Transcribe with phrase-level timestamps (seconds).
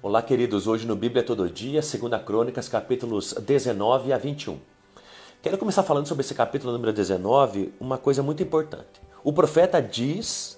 [0.00, 0.68] Olá, queridos.
[0.68, 4.56] Hoje no Bíblia Todo Dia, 2 Crônicas, capítulos 19 a 21.
[5.42, 9.02] Quero começar falando sobre esse capítulo número 19, uma coisa muito importante.
[9.24, 10.56] O profeta diz,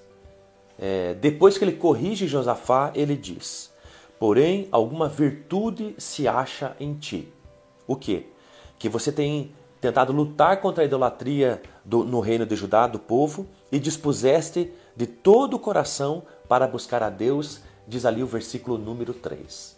[0.78, 3.72] é, depois que ele corrige Josafá, ele diz:
[4.18, 7.32] Porém, alguma virtude se acha em ti.
[7.86, 8.26] O que?
[8.78, 13.46] Que você tem tentado lutar contra a idolatria do, no reino de Judá, do povo,
[13.72, 19.12] e dispuseste de todo o coração para buscar a Deus, diz ali o versículo número
[19.12, 19.76] 3.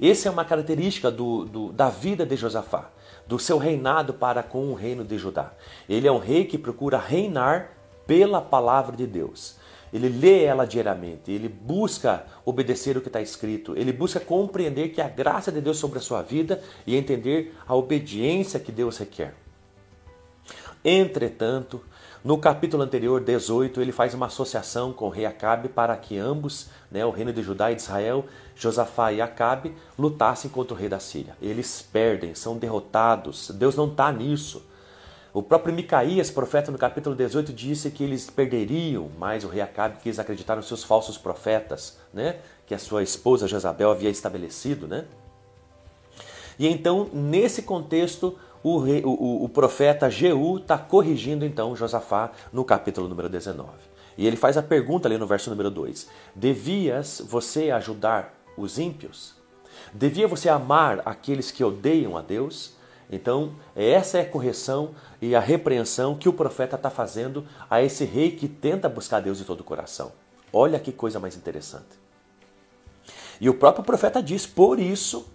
[0.00, 2.90] Essa é uma característica do, do, da vida de Josafá,
[3.26, 5.52] do seu reinado para com o reino de Judá.
[5.88, 7.70] Ele é um rei que procura reinar
[8.06, 9.56] pela palavra de Deus.
[9.92, 15.02] Ele lê ela diariamente, ele busca obedecer o que está escrito, ele busca compreender que
[15.02, 19.34] a graça de Deus sobre a sua vida e entender a obediência que Deus requer.
[20.82, 21.82] Entretanto,
[22.24, 26.68] no capítulo anterior, 18, ele faz uma associação com o rei Acabe para que ambos,
[26.88, 30.88] né, o reino de Judá e de Israel, Josafá e Acabe, lutassem contra o rei
[30.88, 31.36] da Síria.
[31.42, 33.50] Eles perdem, são derrotados.
[33.50, 34.62] Deus não está nisso.
[35.34, 39.96] O próprio Micaías, profeta, no capítulo 18, disse que eles perderiam, mas o rei Acabe
[40.00, 42.36] quis acreditar nos seus falsos profetas, né,
[42.66, 44.86] que a sua esposa Jezabel havia estabelecido.
[44.86, 45.06] Né?
[46.56, 52.64] E então, nesse contexto, o, rei, o, o profeta Jeú está corrigindo então Josafá no
[52.64, 53.70] capítulo número 19.
[54.16, 59.34] E ele faz a pergunta ali no verso número 2: Devias você ajudar os ímpios?
[59.92, 62.74] Devia você amar aqueles que odeiam a Deus?
[63.10, 68.04] Então, essa é a correção e a repreensão que o profeta está fazendo a esse
[68.04, 70.12] rei que tenta buscar Deus de todo o coração.
[70.50, 72.00] Olha que coisa mais interessante.
[73.40, 75.26] E o próprio profeta diz: Por isso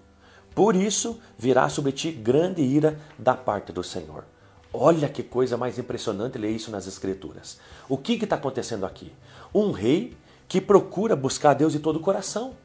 [0.58, 4.26] por isso virá sobre ti grande ira da parte do Senhor.
[4.74, 7.60] Olha que coisa mais impressionante ler isso nas Escrituras.
[7.88, 9.12] O que está acontecendo aqui?
[9.54, 12.56] Um rei que procura buscar Deus de todo o coração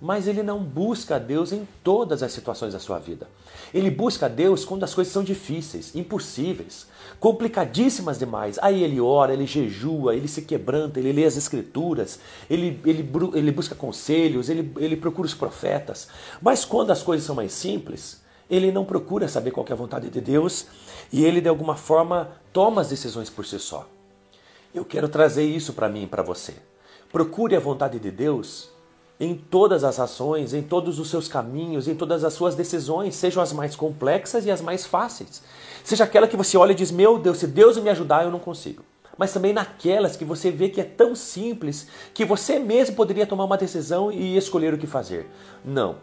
[0.00, 3.28] mas ele não busca a Deus em todas as situações da sua vida.
[3.72, 6.86] Ele busca a Deus quando as coisas são difíceis, impossíveis,
[7.18, 8.58] complicadíssimas demais.
[8.62, 12.18] Aí ele ora, ele jejua, ele se quebranta, ele lê as escrituras,
[12.48, 16.08] ele, ele, ele busca conselhos, ele, ele procura os profetas.
[16.40, 20.08] Mas quando as coisas são mais simples, ele não procura saber qual é a vontade
[20.08, 20.66] de Deus
[21.12, 23.86] e ele de alguma forma toma as decisões por si só.
[24.74, 26.54] Eu quero trazer isso para mim e para você.
[27.12, 28.70] Procure a vontade de Deus
[29.20, 33.42] em todas as ações, em todos os seus caminhos, em todas as suas decisões, sejam
[33.42, 35.42] as mais complexas e as mais fáceis.
[35.84, 38.38] Seja aquela que você olha e diz: Meu Deus, se Deus me ajudar, eu não
[38.38, 38.82] consigo.
[39.18, 43.44] Mas também naquelas que você vê que é tão simples que você mesmo poderia tomar
[43.44, 45.30] uma decisão e escolher o que fazer.
[45.62, 45.96] Não.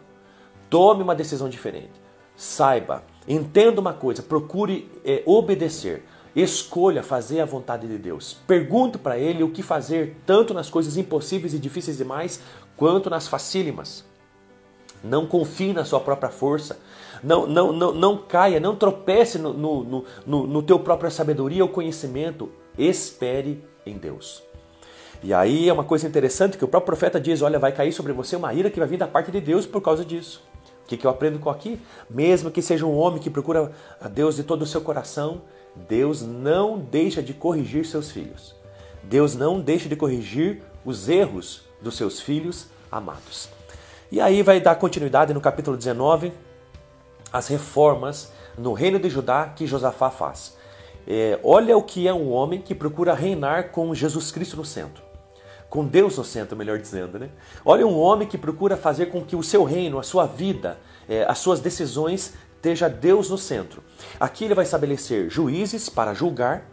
[0.70, 1.90] Tome uma decisão diferente.
[2.36, 6.04] Saiba, entenda uma coisa, procure é, obedecer.
[6.40, 8.36] Escolha fazer a vontade de Deus.
[8.46, 12.40] Pergunte para Ele o que fazer, tanto nas coisas impossíveis e difíceis demais,
[12.76, 14.04] quanto nas facílimas.
[15.02, 16.78] Não confie na sua própria força.
[17.24, 21.68] Não, não, não, não caia, não tropece no, no, no, no teu própria sabedoria ou
[21.70, 22.48] conhecimento.
[22.78, 24.40] Espere em Deus.
[25.20, 28.12] E aí é uma coisa interessante que o próprio profeta diz: olha, vai cair sobre
[28.12, 30.40] você uma ira que vai vir da parte de Deus por causa disso.
[30.84, 31.80] O que, que eu aprendo com aqui?
[32.08, 35.42] Mesmo que seja um homem que procura a Deus de todo o seu coração,
[35.86, 38.54] Deus não deixa de corrigir seus filhos.
[39.02, 43.48] Deus não deixa de corrigir os erros dos seus filhos amados.
[44.10, 46.32] E aí vai dar continuidade no capítulo 19,
[47.32, 50.56] as reformas no reino de Judá que Josafá faz.
[51.06, 55.02] É, olha o que é um homem que procura reinar com Jesus Cristo no centro.
[55.68, 57.28] Com Deus no centro, melhor dizendo, né?
[57.64, 60.78] Olha um homem que procura fazer com que o seu reino, a sua vida,
[61.08, 63.82] é, as suas decisões esteja Deus no centro.
[64.20, 66.64] Aqui ele vai estabelecer juízes para julgar.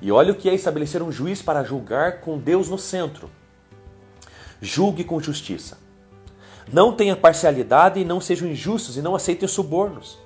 [0.00, 3.28] E olha o que é estabelecer um juiz para julgar com Deus no centro.
[4.62, 5.78] Julgue com justiça.
[6.72, 10.18] Não tenha parcialidade e não sejam injustos e não aceitem subornos.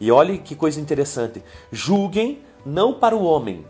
[0.00, 1.42] E olhe que coisa interessante.
[1.72, 3.66] Julguem não para o homem,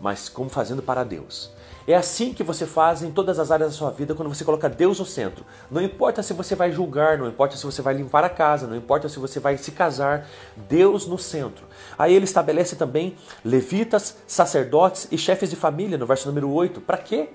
[0.00, 1.52] mas como fazendo para Deus.
[1.88, 4.68] É assim que você faz em todas as áreas da sua vida quando você coloca
[4.68, 5.46] Deus no centro.
[5.70, 8.74] Não importa se você vai julgar, não importa se você vai limpar a casa, não
[8.74, 10.26] importa se você vai se casar,
[10.68, 11.64] Deus no centro.
[11.96, 16.80] Aí ele estabelece também levitas, sacerdotes e chefes de família no verso número 8.
[16.80, 17.28] Para quê?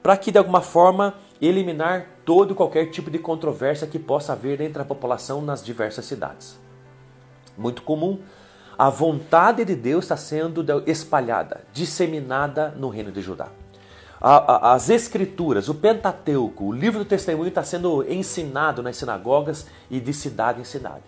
[0.00, 4.60] Para que de alguma forma eliminar todo e qualquer tipo de controvérsia que possa haver
[4.60, 6.56] entre a população nas diversas cidades.
[7.58, 8.20] Muito comum
[8.78, 13.48] a vontade de Deus está sendo espalhada, disseminada no reino de Judá
[14.26, 20.14] as escrituras, o Pentateuco, o livro do testemunho está sendo ensinado nas sinagogas e de
[20.14, 21.02] cidade em cidade.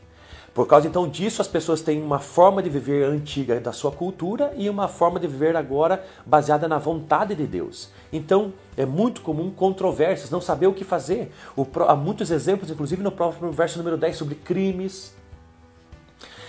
[0.52, 4.52] Por causa então disso, as pessoas têm uma forma de viver antiga da sua cultura
[4.54, 7.90] e uma forma de viver agora baseada na vontade de Deus.
[8.12, 11.32] Então, é muito comum controvérsias, não saber o que fazer.
[11.56, 15.14] O, há muitos exemplos, inclusive no próprio verso número 10, sobre crimes.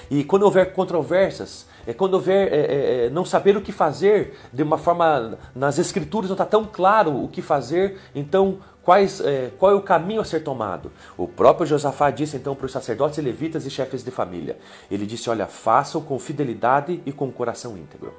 [0.10, 4.38] E quando houver controvérsias, é quando houver é, é, é, não saber o que fazer
[4.52, 9.52] de uma forma nas escrituras não está tão claro o que fazer, então quais, é,
[9.58, 10.92] qual é o caminho a ser tomado?
[11.18, 14.58] O próprio Josafá disse então para os sacerdotes, levitas e chefes de família.
[14.92, 18.14] Ele disse: Olha, façam com fidelidade e com coração íntegro.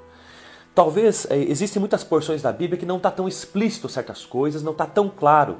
[0.74, 4.72] Talvez é, existem muitas porções da Bíblia que não está tão explícito certas coisas, não
[4.72, 5.58] está tão claro.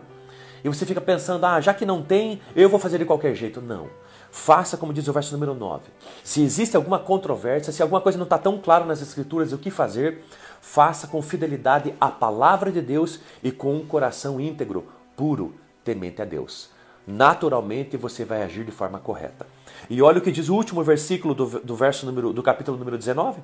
[0.65, 3.61] E você fica pensando, ah, já que não tem, eu vou fazer de qualquer jeito.
[3.61, 3.89] Não.
[4.31, 5.85] Faça como diz o verso número 9.
[6.23, 9.71] Se existe alguma controvérsia, se alguma coisa não está tão claro nas Escrituras o que
[9.71, 10.23] fazer,
[10.61, 14.87] faça com fidelidade a palavra de Deus e com um coração íntegro,
[15.17, 16.71] puro, temente a Deus.
[17.07, 19.47] Naturalmente você vai agir de forma correta.
[19.89, 22.99] E olha o que diz o último versículo do, do verso número, do capítulo número
[22.99, 23.41] 19.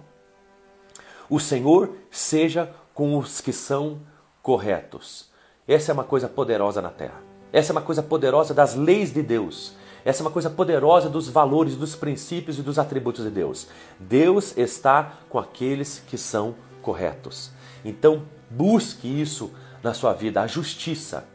[1.31, 4.01] O Senhor seja com os que são
[4.43, 5.31] corretos.
[5.67, 7.23] Essa é uma coisa poderosa na terra.
[7.51, 9.75] Essa é uma coisa poderosa das leis de Deus.
[10.05, 13.69] Essa é uma coisa poderosa dos valores, dos princípios e dos atributos de Deus.
[13.99, 17.51] Deus está com aqueles que são corretos.
[17.85, 19.51] Então, busque isso
[19.83, 21.27] na sua vida, a justiça,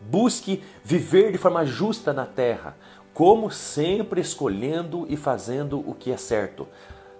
[0.00, 2.76] Busque viver de forma justa na terra,
[3.12, 6.68] como sempre escolhendo e fazendo o que é certo.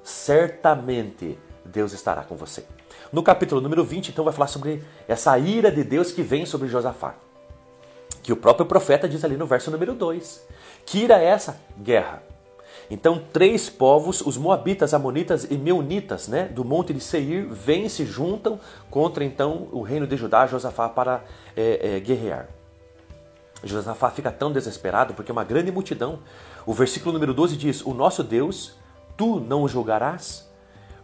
[0.02, 2.64] Certamente Deus estará com você.
[3.12, 6.68] No capítulo número 20, então, vai falar sobre essa ira de Deus que vem sobre
[6.68, 7.14] Josafá.
[8.22, 10.46] Que o próprio profeta diz ali no verso número 2.
[10.90, 11.60] Que é essa?
[11.78, 12.22] Guerra.
[12.90, 18.06] Então, três povos, os Moabitas, Amonitas e Meunitas, né, do monte de Seir, vêm se
[18.06, 18.58] juntam
[18.90, 21.22] contra então o reino de Judá, Josafá, para
[21.54, 22.48] é, é, guerrear.
[23.62, 26.20] Josafá fica tão desesperado porque uma grande multidão.
[26.64, 28.72] O versículo número 12 diz: O nosso Deus,
[29.14, 30.47] tu não o julgarás?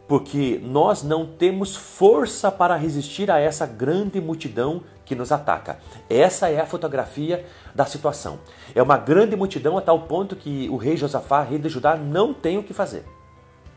[0.07, 5.79] Porque nós não temos força para resistir a essa grande multidão que nos ataca.
[6.09, 8.39] Essa é a fotografia da situação.
[8.75, 12.35] É uma grande multidão a tal ponto que o rei Josafá, rei de Judá, não
[12.35, 13.05] tem o que fazer.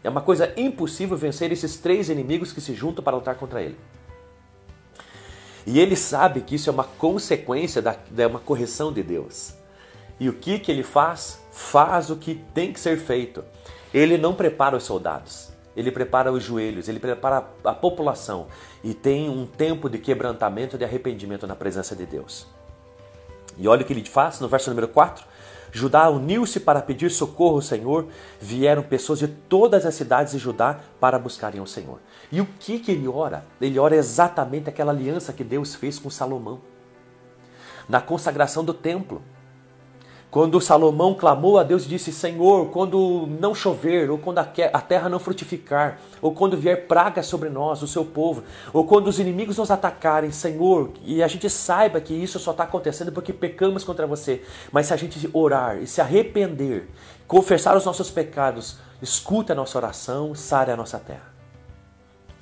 [0.04, 3.78] É uma coisa impossível vencer esses três inimigos que se juntam para lutar contra ele.
[5.66, 7.96] E ele sabe que isso é uma consequência da,
[8.30, 9.54] uma correção de Deus.
[10.18, 11.42] E o que, que ele faz?
[11.52, 13.44] Faz o que tem que ser feito.
[13.94, 18.48] Ele não prepara os soldados, ele prepara os joelhos, ele prepara a população
[18.84, 22.48] e tem um tempo de quebrantamento, de arrependimento na presença de Deus.
[23.60, 25.24] E olha o que ele faz no verso número 4.
[25.72, 28.08] Judá uniu-se para pedir socorro ao Senhor,
[28.42, 32.00] vieram pessoas de todas as cidades de Judá para buscarem o Senhor.
[32.32, 33.46] E o que, que ele ora?
[33.62, 36.60] Ele ora exatamente aquela aliança que Deus fez com Salomão.
[37.88, 39.22] Na consagração do templo.
[40.30, 45.08] Quando Salomão clamou a Deus e disse: Senhor, quando não chover, ou quando a terra
[45.08, 48.44] não frutificar, ou quando vier praga sobre nós, o seu povo,
[48.74, 52.66] ou quando os inimigos nos atacarem, Senhor, e a gente saiba que isso só está
[52.66, 56.90] acontecendo porque pecamos contra você, mas se a gente orar e se arrepender,
[57.26, 61.37] confessar os nossos pecados, escuta a nossa oração, sare a nossa terra.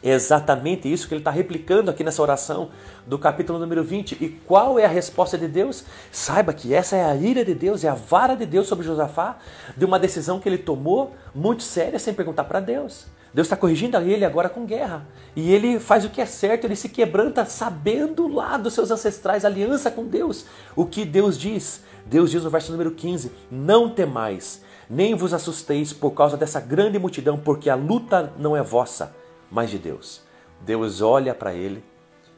[0.06, 2.69] É exatamente isso que ele está replicando aqui nessa oração
[3.07, 4.24] do capítulo número 20.
[4.24, 5.84] E qual é a resposta de Deus?
[6.12, 9.40] Saiba que essa é a ira de Deus, é a vara de Deus sobre Josafá,
[9.75, 13.07] de uma decisão que ele tomou muito séria sem perguntar para Deus.
[13.34, 15.07] Deus está corrigindo ele agora com guerra.
[15.36, 19.44] E ele faz o que é certo, ele se quebranta sabendo lá dos seus ancestrais,
[19.44, 20.46] aliança com Deus.
[20.75, 21.82] O que Deus diz?
[22.06, 27.00] Deus diz no verso número 15: Não temais, nem vos assusteis por causa dessa grande
[27.00, 30.22] multidão, porque a luta não é vossa mas de Deus.
[30.62, 31.84] Deus olha para ele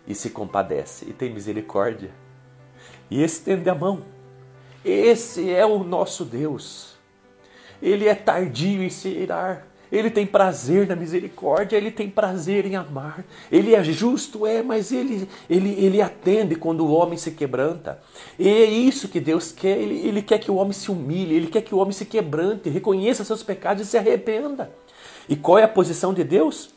[0.07, 2.11] e se compadece e tem misericórdia
[3.09, 4.01] e estende a mão.
[4.83, 6.95] Esse é o nosso Deus.
[7.81, 9.67] Ele é tardio em se irar.
[9.89, 13.23] Ele tem prazer na misericórdia, ele tem prazer em amar.
[13.49, 18.01] Ele é justo, é, mas ele, ele, ele atende quando o homem se quebranta.
[18.37, 19.77] E é isso que Deus quer.
[19.77, 22.69] Ele, ele quer que o homem se humilhe, ele quer que o homem se quebrante,
[22.69, 24.71] reconheça seus pecados e se arrependa.
[25.29, 26.69] E qual é a posição de Deus?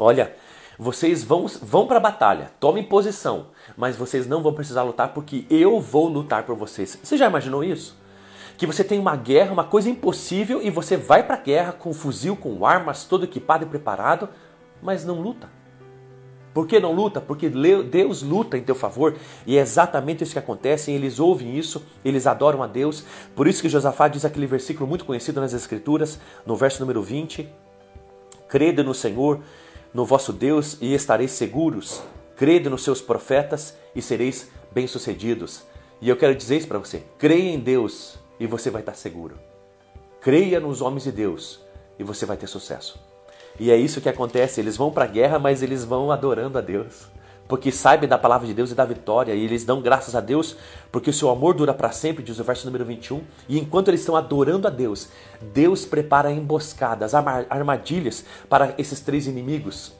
[0.00, 0.34] Olha,
[0.78, 5.44] vocês vão, vão para a batalha, tomem posição, mas vocês não vão precisar lutar porque
[5.50, 6.98] eu vou lutar por vocês.
[7.02, 8.00] Você já imaginou isso?
[8.56, 11.92] Que você tem uma guerra, uma coisa impossível, e você vai para a guerra com
[11.92, 14.26] fuzil, com armas, todo equipado e preparado,
[14.82, 15.50] mas não luta.
[16.54, 17.20] Por que não luta?
[17.20, 19.14] Porque Deus luta em teu favor
[19.46, 20.90] e é exatamente isso que acontece.
[20.90, 23.04] Eles ouvem isso, eles adoram a Deus.
[23.36, 27.46] Por isso que Josafá diz aquele versículo muito conhecido nas Escrituras, no verso número 20:
[28.48, 29.40] Crede no Senhor
[29.92, 32.02] no vosso Deus e estareis seguros.
[32.36, 35.62] Crede nos seus profetas e sereis bem-sucedidos.
[36.00, 39.38] E eu quero dizer isso para você: creia em Deus e você vai estar seguro.
[40.20, 41.60] Creia nos homens de Deus
[41.98, 42.98] e você vai ter sucesso.
[43.58, 44.60] E é isso que acontece.
[44.60, 47.08] Eles vão para a guerra, mas eles vão adorando a Deus.
[47.50, 49.34] Porque sabem da palavra de Deus e da vitória.
[49.34, 50.56] E eles dão graças a Deus,
[50.92, 53.22] porque o seu amor dura para sempre, diz o verso número 21.
[53.48, 55.08] E enquanto eles estão adorando a Deus,
[55.52, 59.92] Deus prepara emboscadas, armadilhas para esses três inimigos,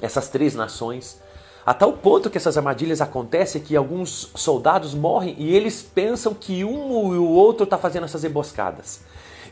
[0.00, 1.20] essas três nações.
[1.66, 6.64] A tal ponto que essas armadilhas acontecem que alguns soldados morrem e eles pensam que
[6.64, 9.00] um e o outro está fazendo essas emboscadas.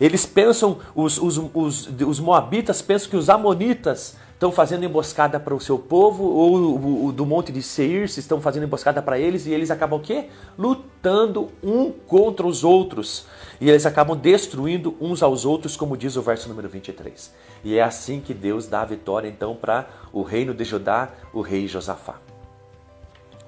[0.01, 5.53] Eles pensam, os, os, os, os moabitas pensam que os amonitas estão fazendo emboscada para
[5.53, 9.47] o seu povo, ou o, do monte de Seir se estão fazendo emboscada para eles,
[9.47, 10.29] e eles acabam o quê?
[10.57, 13.27] Lutando um contra os outros.
[13.61, 17.35] E eles acabam destruindo uns aos outros, como diz o verso número 23.
[17.65, 21.41] E é assim que Deus dá a vitória então para o reino de Judá, o
[21.41, 22.21] rei Josafá.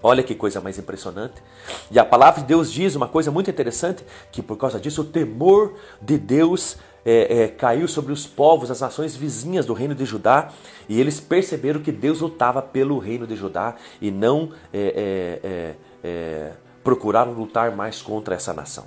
[0.02, 1.40] Olha que coisa mais impressionante.
[1.88, 5.04] E a palavra de Deus diz uma coisa muito interessante: que por causa disso o
[5.04, 10.04] temor de Deus é, é, caiu sobre os povos, as nações vizinhas do reino de
[10.04, 10.50] Judá,
[10.88, 15.74] e eles perceberam que Deus lutava pelo reino de Judá e não é, é, é,
[16.04, 16.52] é
[16.82, 18.84] procuraram lutar mais contra essa nação.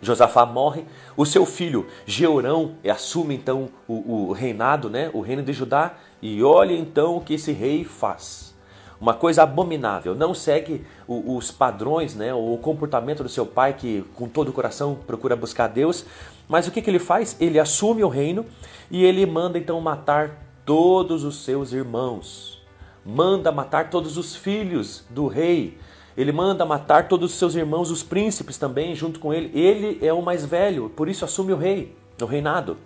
[0.00, 0.84] Josafá morre,
[1.16, 6.42] o seu filho Georão assume então o, o reinado, né, o reino de Judá, e
[6.42, 8.54] olha então o que esse rei faz
[9.00, 14.28] uma coisa abominável, não segue os padrões, né, o comportamento do seu pai que com
[14.28, 16.04] todo o coração procura buscar Deus,
[16.48, 17.36] mas o que, que ele faz?
[17.40, 18.46] Ele assume o reino
[18.90, 22.62] e ele manda então matar todos os seus irmãos,
[23.04, 25.78] manda matar todos os filhos do rei,
[26.16, 29.50] ele manda matar todos os seus irmãos, os príncipes também, junto com ele.
[29.58, 32.78] Ele é o mais velho, por isso assume o rei, o reinado.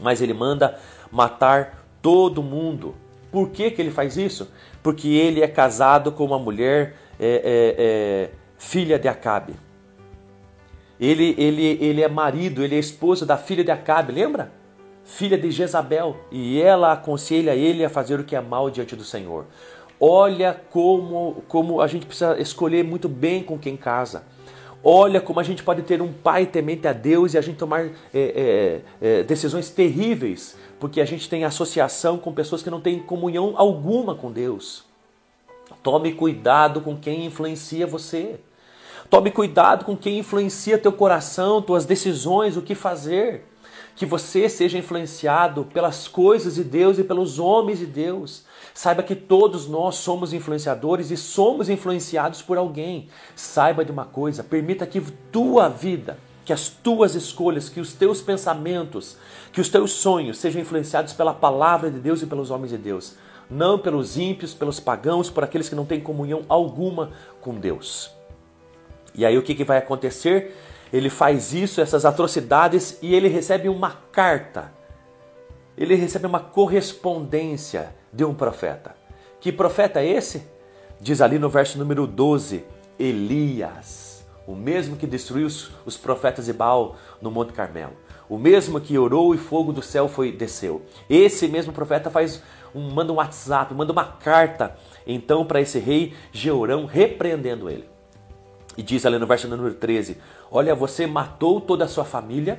[0.00, 0.78] Mas ele manda
[1.12, 2.94] matar todo mundo.
[3.30, 4.50] Por que, que ele faz isso?
[4.82, 9.54] Porque ele é casado com uma mulher é, é, é, filha de Acabe.
[11.00, 14.52] Ele, ele, ele é marido, ele é esposo da filha de Acabe, lembra?
[15.04, 16.16] Filha de Jezabel.
[16.30, 19.46] E ela aconselha ele a fazer o que é mal diante do Senhor.
[20.00, 24.24] Olha como, como a gente precisa escolher muito bem com quem casa.
[24.82, 27.84] Olha como a gente pode ter um pai temente a Deus e a gente tomar
[27.84, 33.00] é, é, é, decisões terríveis, porque a gente tem associação com pessoas que não têm
[33.00, 34.84] comunhão alguma com Deus.
[35.82, 38.38] Tome cuidado com quem influencia você.
[39.10, 43.46] Tome cuidado com quem influencia teu coração, tuas decisões, o que fazer.
[43.96, 48.44] Que você seja influenciado pelas coisas de Deus e pelos homens de Deus.
[48.74, 53.08] Saiba que todos nós somos influenciadores e somos influenciados por alguém.
[53.34, 55.00] Saiba de uma coisa, permita que
[55.32, 59.16] tua vida, que as tuas escolhas, que os teus pensamentos,
[59.54, 63.14] que os teus sonhos sejam influenciados pela palavra de Deus e pelos homens de Deus,
[63.50, 67.10] não pelos ímpios, pelos pagãos, por aqueles que não têm comunhão alguma
[67.40, 68.17] com Deus.
[69.18, 70.54] E aí o que, que vai acontecer?
[70.92, 74.72] Ele faz isso, essas atrocidades, e ele recebe uma carta.
[75.76, 78.94] Ele recebe uma correspondência de um profeta.
[79.40, 80.44] Que profeta é esse?
[81.00, 82.64] Diz ali no verso número 12:
[82.96, 85.48] Elias, o mesmo que destruiu
[85.84, 87.94] os, profetas de Baal no Monte Carmelo,
[88.28, 90.82] o mesmo que orou e fogo do céu foi desceu.
[91.10, 92.40] Esse mesmo profeta faz
[92.72, 97.97] um, manda um WhatsApp, manda uma carta então para esse rei Georão repreendendo ele.
[98.78, 100.16] E diz ali no verso número 13:
[100.50, 102.58] Olha, você matou toda a sua família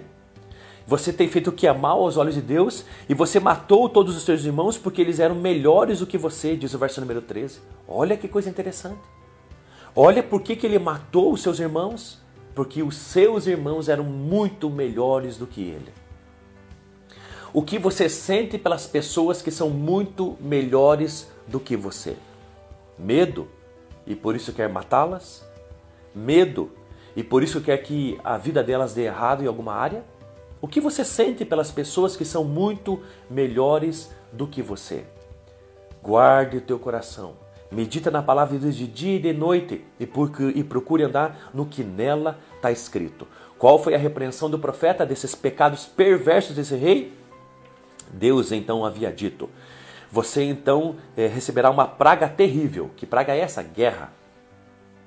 [0.89, 4.17] você tem feito o que é mal aos olhos de Deus e você matou todos
[4.17, 7.59] os seus irmãos porque eles eram melhores do que você, diz o verso número 13.
[7.87, 8.99] Olha que coisa interessante.
[9.95, 12.17] Olha por que, que ele matou os seus irmãos.
[12.55, 15.93] Porque os seus irmãos eram muito melhores do que ele.
[17.53, 22.17] O que você sente pelas pessoas que são muito melhores do que você?
[22.97, 23.47] Medo
[24.07, 25.47] e por isso quer matá-las?
[26.19, 26.71] Medo
[27.15, 30.03] e por isso quer que a vida delas dê errado em alguma área?
[30.61, 35.05] O que você sente pelas pessoas que são muito melhores do que você?
[36.01, 37.33] Guarde o teu coração.
[37.71, 41.83] Medita na palavra de Deus de dia e de noite e procure andar no que
[41.83, 43.27] nela está escrito.
[43.57, 47.13] Qual foi a repreensão do profeta desses pecados perversos desse rei?
[48.11, 49.49] Deus então havia dito:
[50.11, 52.89] Você então é, receberá uma praga terrível.
[52.95, 53.61] Que praga é essa?
[53.61, 54.18] Guerra.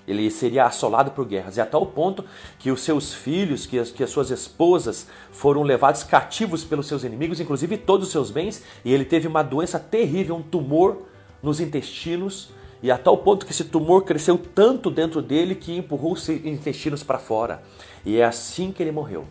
[0.06, 2.24] Ele seria assolado por guerras, e a tal ponto
[2.58, 7.04] que os seus filhos, que as, que as suas esposas foram levados cativos pelos seus
[7.04, 11.02] inimigos, inclusive todos os seus bens, e ele teve uma doença terrível, um tumor
[11.42, 12.50] nos intestinos,
[12.82, 17.04] e a tal ponto que esse tumor cresceu tanto dentro dele que empurrou os intestinos
[17.04, 17.62] para fora.
[18.04, 19.26] E é assim que ele morreu.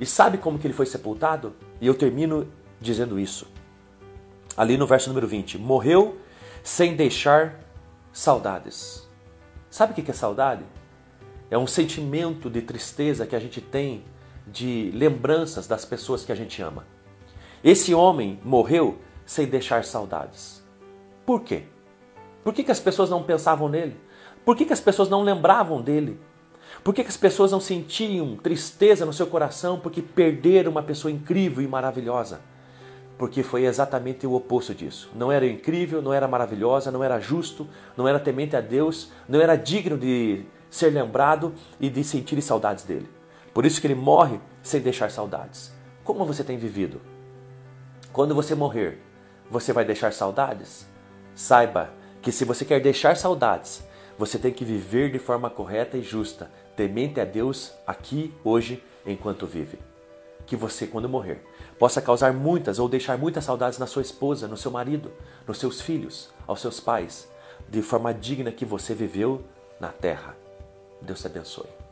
[0.00, 1.54] E sabe como que ele foi sepultado?
[1.80, 2.48] E eu termino
[2.80, 3.46] dizendo isso.
[4.56, 6.18] Ali no verso número 20: Morreu
[6.62, 7.60] sem deixar
[8.12, 9.03] saudades.
[9.74, 10.62] Sabe o que é saudade?
[11.50, 14.04] É um sentimento de tristeza que a gente tem
[14.46, 16.86] de lembranças das pessoas que a gente ama.
[17.64, 20.64] Esse homem morreu sem deixar saudades.
[21.26, 21.64] Por quê?
[22.44, 23.96] Por que, que as pessoas não pensavam nele?
[24.44, 26.20] Por que, que as pessoas não lembravam dele?
[26.84, 31.10] Por que, que as pessoas não sentiam tristeza no seu coração porque perderam uma pessoa
[31.10, 32.40] incrível e maravilhosa?
[33.16, 35.10] Porque foi exatamente o oposto disso.
[35.14, 39.40] Não era incrível, não era maravilhosa, não era justo, não era temente a Deus, não
[39.40, 43.08] era digno de ser lembrado e de sentir saudades dele.
[43.52, 45.72] Por isso que ele morre sem deixar saudades.
[46.02, 47.00] Como você tem vivido?
[48.12, 49.00] Quando você morrer,
[49.48, 50.86] você vai deixar saudades?
[51.34, 51.90] Saiba
[52.20, 53.84] que se você quer deixar saudades,
[54.18, 59.46] você tem que viver de forma correta e justa, temente a Deus aqui, hoje, enquanto
[59.46, 59.78] vive.
[60.46, 61.44] Que você, quando morrer,
[61.78, 65.12] possa causar muitas ou deixar muitas saudades na sua esposa, no seu marido,
[65.46, 67.28] nos seus filhos, aos seus pais,
[67.68, 69.42] de forma digna que você viveu
[69.80, 70.36] na terra.
[71.00, 71.83] Deus te abençoe.